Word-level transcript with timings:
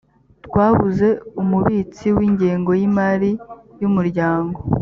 twabuze 0.45 1.07
umubitsi 1.41 2.05
w’ 2.17 2.19
ingengo 2.27 2.71
y’ 2.79 2.81
imari 2.89 3.31
y’umuryango 3.81 4.59